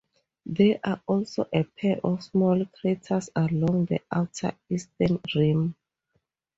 [0.47, 5.75] There are also a pair of small craters along the outer eastern rim.